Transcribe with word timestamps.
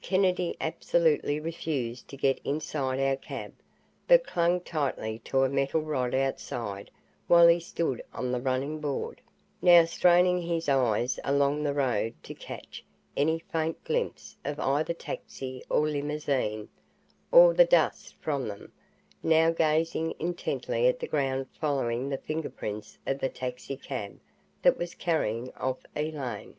Kennedy 0.00 0.56
absolutely 0.62 1.38
refused 1.38 2.08
to 2.08 2.16
get 2.16 2.40
inside 2.42 2.98
our 2.98 3.16
cab, 3.16 3.52
but 4.06 4.26
clung 4.26 4.62
tightly 4.62 5.18
to 5.26 5.42
a 5.44 5.48
metal 5.50 5.82
rod 5.82 6.14
outside 6.14 6.90
while 7.26 7.46
he 7.46 7.60
stood 7.60 8.02
on 8.14 8.32
the 8.32 8.40
running 8.40 8.80
board 8.80 9.20
now 9.60 9.84
straining 9.84 10.40
his 10.40 10.70
eyes 10.70 11.20
along 11.22 11.62
the 11.62 11.74
road 11.74 12.14
to 12.22 12.32
catch 12.32 12.82
any 13.14 13.38
faint 13.40 13.84
glimpse 13.84 14.38
of 14.42 14.58
either 14.58 14.94
taxi 14.94 15.62
or 15.68 15.86
limousine, 15.86 16.70
or 17.30 17.52
the 17.52 17.66
dust 17.66 18.14
from 18.22 18.48
them, 18.48 18.72
now 19.22 19.50
gazing 19.50 20.14
intently 20.18 20.86
at 20.86 20.98
the 20.98 21.06
ground 21.06 21.46
following 21.60 22.08
the 22.08 22.16
finger 22.16 22.48
prints 22.48 22.96
of 23.06 23.18
the 23.18 23.28
taxicab 23.28 24.18
that 24.62 24.78
was 24.78 24.94
carrying 24.94 25.52
off 25.56 25.80
Elaine. 25.94 26.56